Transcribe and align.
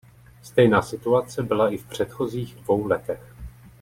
Stejná 0.41 0.81
situace 0.81 1.43
byla 1.43 1.69
i 1.69 1.77
v 1.77 1.85
předchozích 1.85 2.55
dvou 2.55 2.87
letech. 2.87 3.35